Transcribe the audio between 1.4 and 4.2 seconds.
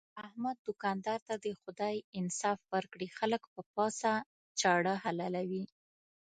دې خدای انصاف ورکړي، خلک په پڅه